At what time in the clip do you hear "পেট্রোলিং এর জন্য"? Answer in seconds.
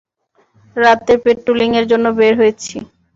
1.23-2.05